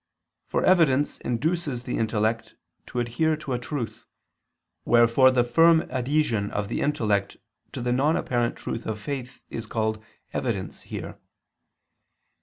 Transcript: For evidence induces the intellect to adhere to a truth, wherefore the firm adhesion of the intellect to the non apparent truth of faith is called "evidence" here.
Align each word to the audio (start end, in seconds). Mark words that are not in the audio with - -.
For 0.47 0.65
evidence 0.65 1.19
induces 1.19 1.83
the 1.83 1.99
intellect 1.99 2.55
to 2.87 2.99
adhere 2.99 3.37
to 3.37 3.53
a 3.53 3.59
truth, 3.59 4.07
wherefore 4.83 5.29
the 5.29 5.43
firm 5.43 5.81
adhesion 5.91 6.49
of 6.49 6.69
the 6.69 6.81
intellect 6.81 7.37
to 7.73 7.81
the 7.83 7.91
non 7.93 8.15
apparent 8.17 8.55
truth 8.55 8.87
of 8.87 8.99
faith 8.99 9.41
is 9.51 9.67
called 9.67 10.03
"evidence" 10.33 10.81
here. 10.81 11.19